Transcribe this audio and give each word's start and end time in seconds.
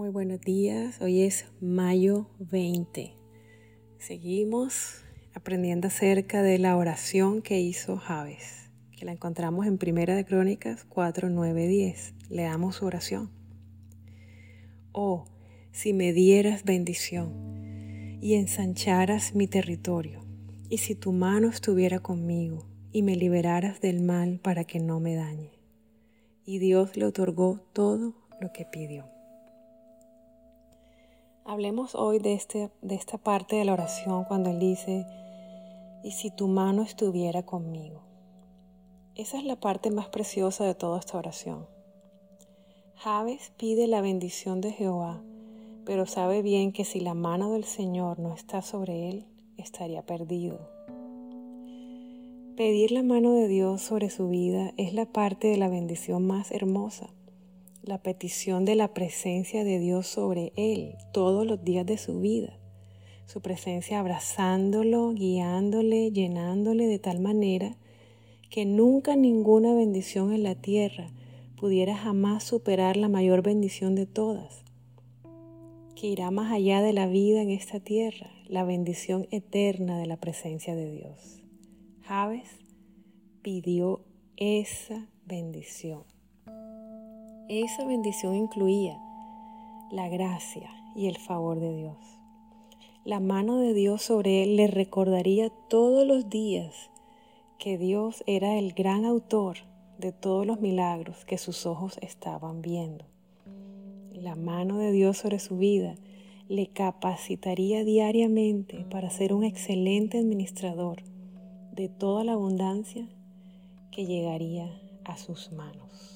Muy 0.00 0.08
buenos 0.08 0.40
días, 0.40 0.98
hoy 1.02 1.20
es 1.20 1.44
mayo 1.60 2.26
20. 2.38 3.12
Seguimos 3.98 5.04
aprendiendo 5.34 5.88
acerca 5.88 6.42
de 6.42 6.58
la 6.58 6.78
oración 6.78 7.42
que 7.42 7.60
hizo 7.60 7.98
Javes, 7.98 8.70
que 8.96 9.04
la 9.04 9.12
encontramos 9.12 9.66
en 9.66 9.76
Primera 9.76 10.14
de 10.14 10.24
Crónicas 10.24 10.86
4, 10.88 11.28
9, 11.28 11.68
10. 11.68 12.14
Leamos 12.30 12.76
su 12.76 12.86
oración. 12.86 13.30
Oh, 14.92 15.26
si 15.70 15.92
me 15.92 16.14
dieras 16.14 16.64
bendición 16.64 18.18
y 18.22 18.36
ensancharas 18.36 19.34
mi 19.34 19.48
territorio, 19.48 20.24
y 20.70 20.78
si 20.78 20.94
tu 20.94 21.12
mano 21.12 21.48
estuviera 21.48 21.98
conmigo 22.00 22.66
y 22.90 23.02
me 23.02 23.16
liberaras 23.16 23.82
del 23.82 24.00
mal 24.00 24.40
para 24.42 24.64
que 24.64 24.80
no 24.80 24.98
me 24.98 25.14
dañe. 25.14 25.52
Y 26.46 26.58
Dios 26.58 26.96
le 26.96 27.04
otorgó 27.04 27.60
todo 27.74 28.14
lo 28.40 28.50
que 28.54 28.64
pidió. 28.64 29.19
Hablemos 31.44 31.94
hoy 31.94 32.18
de, 32.18 32.34
este, 32.34 32.70
de 32.82 32.94
esta 32.94 33.16
parte 33.18 33.56
de 33.56 33.64
la 33.64 33.72
oración 33.72 34.24
cuando 34.24 34.50
Él 34.50 34.58
dice, 34.58 35.06
y 36.04 36.12
si 36.12 36.30
tu 36.30 36.48
mano 36.48 36.82
estuviera 36.82 37.42
conmigo. 37.44 38.02
Esa 39.14 39.38
es 39.38 39.44
la 39.44 39.56
parte 39.56 39.90
más 39.90 40.08
preciosa 40.08 40.64
de 40.64 40.74
toda 40.74 40.98
esta 40.98 41.18
oración. 41.18 41.66
Javes 42.94 43.52
pide 43.56 43.86
la 43.86 44.02
bendición 44.02 44.60
de 44.60 44.72
Jehová, 44.72 45.22
pero 45.84 46.06
sabe 46.06 46.42
bien 46.42 46.72
que 46.72 46.84
si 46.84 47.00
la 47.00 47.14
mano 47.14 47.52
del 47.52 47.64
Señor 47.64 48.18
no 48.18 48.34
está 48.34 48.62
sobre 48.62 49.08
él, 49.08 49.26
estaría 49.56 50.02
perdido. 50.02 50.70
Pedir 52.56 52.92
la 52.92 53.02
mano 53.02 53.32
de 53.32 53.48
Dios 53.48 53.80
sobre 53.80 54.10
su 54.10 54.28
vida 54.28 54.74
es 54.76 54.92
la 54.92 55.06
parte 55.06 55.48
de 55.48 55.56
la 55.56 55.68
bendición 55.68 56.26
más 56.26 56.52
hermosa 56.52 57.08
la 57.82 58.02
petición 58.02 58.64
de 58.64 58.74
la 58.74 58.92
presencia 58.92 59.64
de 59.64 59.78
Dios 59.78 60.06
sobre 60.06 60.52
él 60.56 60.96
todos 61.12 61.46
los 61.46 61.64
días 61.64 61.86
de 61.86 61.98
su 61.98 62.20
vida. 62.20 62.58
Su 63.26 63.40
presencia 63.40 64.00
abrazándolo, 64.00 65.12
guiándole, 65.12 66.10
llenándole 66.10 66.86
de 66.86 66.98
tal 66.98 67.20
manera 67.20 67.76
que 68.50 68.66
nunca 68.66 69.16
ninguna 69.16 69.74
bendición 69.74 70.32
en 70.32 70.42
la 70.42 70.56
tierra 70.56 71.06
pudiera 71.56 71.96
jamás 71.96 72.42
superar 72.42 72.96
la 72.96 73.08
mayor 73.08 73.42
bendición 73.42 73.94
de 73.94 74.06
todas, 74.06 74.64
que 75.94 76.08
irá 76.08 76.30
más 76.30 76.52
allá 76.52 76.82
de 76.82 76.92
la 76.92 77.06
vida 77.06 77.42
en 77.42 77.50
esta 77.50 77.80
tierra, 77.80 78.30
la 78.48 78.64
bendición 78.64 79.28
eterna 79.30 79.98
de 79.98 80.06
la 80.06 80.16
presencia 80.16 80.74
de 80.74 80.90
Dios. 80.90 81.42
Javes 82.02 82.48
pidió 83.42 84.04
esa 84.36 85.08
bendición. 85.26 86.02
Esa 87.52 87.84
bendición 87.84 88.36
incluía 88.36 88.96
la 89.90 90.08
gracia 90.08 90.70
y 90.94 91.08
el 91.08 91.18
favor 91.18 91.58
de 91.58 91.74
Dios. 91.74 91.96
La 93.04 93.18
mano 93.18 93.56
de 93.56 93.74
Dios 93.74 94.02
sobre 94.02 94.44
él 94.44 94.54
le 94.54 94.68
recordaría 94.68 95.50
todos 95.68 96.06
los 96.06 96.30
días 96.30 96.90
que 97.58 97.76
Dios 97.76 98.22
era 98.28 98.56
el 98.56 98.72
gran 98.72 99.04
autor 99.04 99.56
de 99.98 100.12
todos 100.12 100.46
los 100.46 100.60
milagros 100.60 101.24
que 101.24 101.38
sus 101.38 101.66
ojos 101.66 101.98
estaban 102.02 102.62
viendo. 102.62 103.04
La 104.12 104.36
mano 104.36 104.78
de 104.78 104.92
Dios 104.92 105.18
sobre 105.18 105.40
su 105.40 105.58
vida 105.58 105.96
le 106.48 106.68
capacitaría 106.68 107.82
diariamente 107.82 108.86
para 108.92 109.10
ser 109.10 109.32
un 109.32 109.42
excelente 109.42 110.18
administrador 110.18 111.02
de 111.72 111.88
toda 111.88 112.22
la 112.22 112.34
abundancia 112.34 113.08
que 113.90 114.06
llegaría 114.06 114.70
a 115.04 115.16
sus 115.16 115.50
manos. 115.50 116.09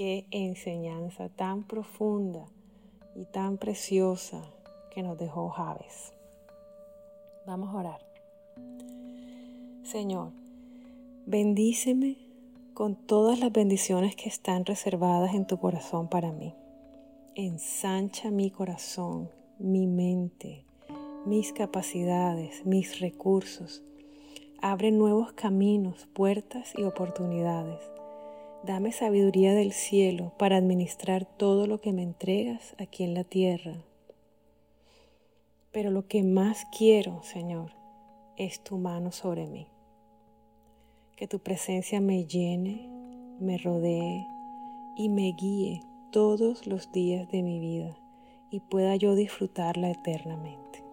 Qué 0.00 0.24
enseñanza 0.30 1.28
tan 1.28 1.62
profunda 1.62 2.46
y 3.14 3.26
tan 3.26 3.58
preciosa 3.58 4.42
que 4.94 5.02
nos 5.02 5.18
dejó 5.18 5.50
Javes. 5.50 6.14
Vamos 7.46 7.68
a 7.68 7.76
orar. 7.80 8.00
Señor, 9.82 10.32
bendíceme 11.26 12.16
con 12.72 12.96
todas 12.96 13.40
las 13.40 13.52
bendiciones 13.52 14.16
que 14.16 14.30
están 14.30 14.64
reservadas 14.64 15.34
en 15.34 15.46
tu 15.46 15.58
corazón 15.58 16.08
para 16.08 16.32
mí. 16.32 16.54
Ensancha 17.34 18.30
mi 18.30 18.50
corazón, 18.50 19.28
mi 19.58 19.86
mente, 19.86 20.64
mis 21.26 21.52
capacidades, 21.52 22.64
mis 22.64 23.00
recursos. 23.00 23.82
Abre 24.62 24.92
nuevos 24.92 25.34
caminos, 25.34 26.08
puertas 26.14 26.72
y 26.74 26.84
oportunidades 26.84 27.99
Dame 28.62 28.92
sabiduría 28.92 29.54
del 29.54 29.72
cielo 29.72 30.34
para 30.38 30.58
administrar 30.58 31.24
todo 31.24 31.66
lo 31.66 31.80
que 31.80 31.94
me 31.94 32.02
entregas 32.02 32.74
aquí 32.78 33.04
en 33.04 33.14
la 33.14 33.24
tierra. 33.24 33.72
Pero 35.72 35.90
lo 35.90 36.06
que 36.06 36.22
más 36.22 36.66
quiero, 36.76 37.22
Señor, 37.22 37.72
es 38.36 38.62
tu 38.62 38.76
mano 38.76 39.12
sobre 39.12 39.46
mí. 39.46 39.66
Que 41.16 41.26
tu 41.26 41.38
presencia 41.38 42.02
me 42.02 42.26
llene, 42.26 42.86
me 43.40 43.56
rodee 43.56 44.26
y 44.94 45.08
me 45.08 45.32
guíe 45.32 45.80
todos 46.12 46.66
los 46.66 46.92
días 46.92 47.30
de 47.30 47.42
mi 47.42 47.60
vida 47.60 47.96
y 48.50 48.60
pueda 48.60 48.94
yo 48.96 49.14
disfrutarla 49.14 49.90
eternamente. 49.90 50.84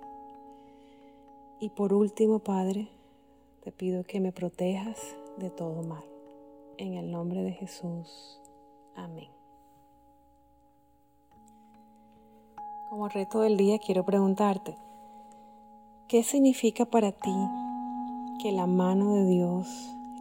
Y 1.59 1.67
por 1.71 1.91
último, 1.91 2.39
Padre, 2.39 2.87
te 3.61 3.73
pido 3.73 4.05
que 4.05 4.21
me 4.21 4.31
protejas 4.31 5.17
de 5.37 5.49
todo 5.49 5.83
mal 5.83 6.16
en 6.77 6.93
el 6.93 7.11
nombre 7.11 7.43
de 7.43 7.51
Jesús. 7.51 8.41
Amén. 8.95 9.29
Como 12.89 13.09
reto 13.09 13.41
del 13.41 13.57
día 13.57 13.79
quiero 13.79 14.05
preguntarte, 14.05 14.77
¿qué 16.07 16.23
significa 16.23 16.85
para 16.85 17.11
ti 17.11 17.35
que 18.41 18.51
la 18.51 18.65
mano 18.65 19.15
de 19.15 19.25
Dios 19.25 19.67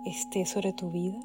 esté 0.05 0.47
sobre 0.47 0.73
tu 0.73 0.91
vida? 0.91 1.21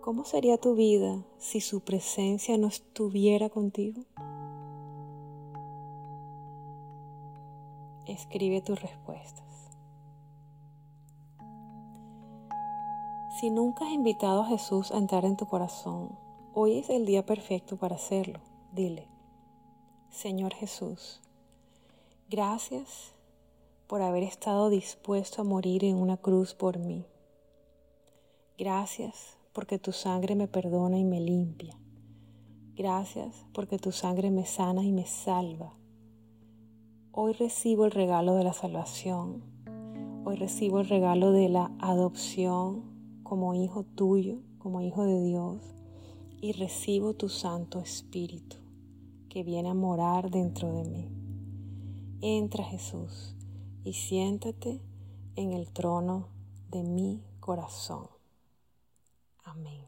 ¿Cómo 0.00 0.24
sería 0.24 0.56
tu 0.56 0.74
vida 0.74 1.22
si 1.36 1.60
su 1.60 1.80
presencia 1.80 2.56
no 2.56 2.68
estuviera 2.68 3.50
contigo? 3.50 4.02
Escribe 8.06 8.62
tus 8.62 8.80
respuestas. 8.80 9.67
Si 13.38 13.50
nunca 13.50 13.86
has 13.86 13.92
invitado 13.92 14.42
a 14.42 14.46
Jesús 14.46 14.90
a 14.90 14.98
entrar 14.98 15.24
en 15.24 15.36
tu 15.36 15.46
corazón, 15.46 16.18
hoy 16.54 16.78
es 16.78 16.90
el 16.90 17.06
día 17.06 17.24
perfecto 17.24 17.76
para 17.76 17.94
hacerlo. 17.94 18.40
Dile, 18.72 19.06
Señor 20.10 20.54
Jesús, 20.54 21.20
gracias 22.28 23.14
por 23.86 24.02
haber 24.02 24.24
estado 24.24 24.70
dispuesto 24.70 25.40
a 25.40 25.44
morir 25.44 25.84
en 25.84 25.94
una 25.94 26.16
cruz 26.16 26.54
por 26.54 26.80
mí. 26.80 27.06
Gracias 28.58 29.38
porque 29.52 29.78
tu 29.78 29.92
sangre 29.92 30.34
me 30.34 30.48
perdona 30.48 30.98
y 30.98 31.04
me 31.04 31.20
limpia. 31.20 31.78
Gracias 32.74 33.46
porque 33.52 33.78
tu 33.78 33.92
sangre 33.92 34.32
me 34.32 34.46
sana 34.46 34.82
y 34.82 34.90
me 34.90 35.06
salva. 35.06 35.74
Hoy 37.12 37.34
recibo 37.34 37.84
el 37.84 37.92
regalo 37.92 38.34
de 38.34 38.42
la 38.42 38.52
salvación. 38.52 39.44
Hoy 40.24 40.34
recibo 40.34 40.80
el 40.80 40.88
regalo 40.88 41.30
de 41.30 41.48
la 41.48 41.70
adopción 41.78 42.97
como 43.28 43.52
hijo 43.54 43.84
tuyo, 43.84 44.38
como 44.56 44.80
hijo 44.80 45.04
de 45.04 45.22
Dios, 45.22 45.60
y 46.40 46.52
recibo 46.52 47.12
tu 47.12 47.28
Santo 47.28 47.78
Espíritu 47.78 48.56
que 49.28 49.42
viene 49.42 49.68
a 49.68 49.74
morar 49.74 50.30
dentro 50.30 50.72
de 50.72 50.84
mí. 50.84 51.10
Entra 52.22 52.64
Jesús 52.64 53.36
y 53.84 53.92
siéntate 53.92 54.80
en 55.36 55.52
el 55.52 55.70
trono 55.70 56.28
de 56.70 56.82
mi 56.82 57.22
corazón. 57.38 58.08
Amén. 59.44 59.84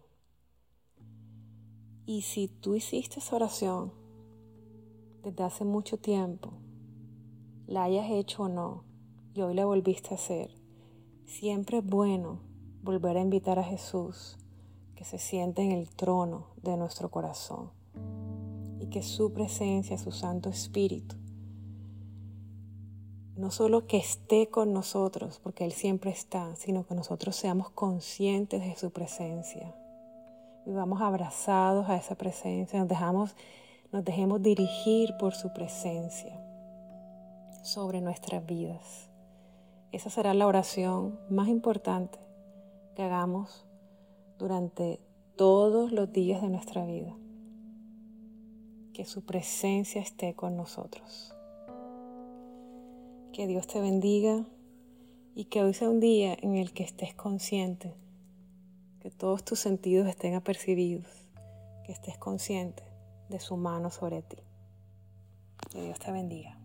Y 2.04 2.22
si 2.22 2.48
tú 2.48 2.74
hiciste 2.74 3.20
esa 3.20 3.36
oración 3.36 3.92
desde 5.22 5.44
hace 5.44 5.64
mucho 5.64 5.96
tiempo, 5.96 6.52
la 7.66 7.84
hayas 7.84 8.10
hecho 8.10 8.42
o 8.42 8.48
no, 8.50 8.84
y 9.32 9.40
hoy 9.40 9.54
la 9.54 9.64
volviste 9.64 10.10
a 10.10 10.16
hacer, 10.16 10.50
siempre 11.24 11.78
es 11.78 11.86
bueno 11.86 12.49
volver 12.82 13.16
a 13.16 13.20
invitar 13.20 13.58
a 13.58 13.64
Jesús 13.64 14.38
que 14.94 15.04
se 15.04 15.18
siente 15.18 15.62
en 15.62 15.72
el 15.72 15.88
trono 15.88 16.48
de 16.62 16.76
nuestro 16.76 17.10
corazón 17.10 17.70
y 18.80 18.86
que 18.86 19.02
su 19.02 19.32
presencia, 19.32 19.98
su 19.98 20.12
Santo 20.12 20.48
Espíritu, 20.48 21.16
no 23.36 23.50
solo 23.50 23.86
que 23.86 23.96
esté 23.96 24.48
con 24.48 24.72
nosotros, 24.72 25.40
porque 25.42 25.64
Él 25.64 25.72
siempre 25.72 26.10
está, 26.10 26.54
sino 26.56 26.86
que 26.86 26.94
nosotros 26.94 27.36
seamos 27.36 27.70
conscientes 27.70 28.62
de 28.62 28.76
su 28.76 28.90
presencia. 28.90 29.74
Vivamos 30.66 31.00
abrazados 31.00 31.88
a 31.88 31.96
esa 31.96 32.16
presencia, 32.16 32.78
nos, 32.78 32.88
dejamos, 32.88 33.34
nos 33.92 34.04
dejemos 34.04 34.42
dirigir 34.42 35.16
por 35.18 35.34
su 35.34 35.52
presencia 35.54 36.38
sobre 37.62 38.02
nuestras 38.02 38.44
vidas. 38.44 39.08
Esa 39.92 40.10
será 40.10 40.34
la 40.34 40.46
oración 40.46 41.18
más 41.30 41.48
importante 41.48 42.29
que 42.94 43.02
hagamos 43.02 43.66
durante 44.38 45.00
todos 45.36 45.92
los 45.92 46.12
días 46.12 46.42
de 46.42 46.48
nuestra 46.48 46.84
vida. 46.84 47.16
Que 48.92 49.04
su 49.04 49.24
presencia 49.24 50.00
esté 50.00 50.34
con 50.34 50.56
nosotros. 50.56 51.34
Que 53.32 53.46
Dios 53.46 53.66
te 53.66 53.80
bendiga 53.80 54.44
y 55.34 55.46
que 55.46 55.62
hoy 55.62 55.72
sea 55.72 55.88
un 55.88 56.00
día 56.00 56.36
en 56.40 56.56
el 56.56 56.72
que 56.72 56.82
estés 56.82 57.14
consciente, 57.14 57.94
que 59.00 59.10
todos 59.10 59.44
tus 59.44 59.58
sentidos 59.58 60.08
estén 60.08 60.34
apercibidos, 60.34 61.28
que 61.84 61.92
estés 61.92 62.18
consciente 62.18 62.82
de 63.28 63.40
su 63.40 63.56
mano 63.56 63.90
sobre 63.90 64.22
ti. 64.22 64.38
Que 65.70 65.82
Dios 65.82 65.98
te 65.98 66.10
bendiga. 66.10 66.59